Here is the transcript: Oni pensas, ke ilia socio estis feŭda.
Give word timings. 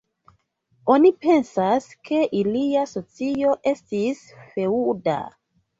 Oni 0.93 1.11
pensas, 1.25 1.89
ke 2.09 2.23
ilia 2.41 2.89
socio 2.95 3.55
estis 3.75 4.29
feŭda. 4.59 5.21